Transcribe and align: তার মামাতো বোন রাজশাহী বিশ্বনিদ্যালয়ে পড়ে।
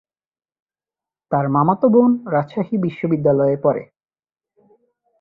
তার 1.31 1.45
মামাতো 1.49 1.87
বোন 1.89 2.11
রাজশাহী 2.27 2.75
বিশ্বনিদ্যালয়ে 2.77 3.57
পড়ে। 3.57 3.83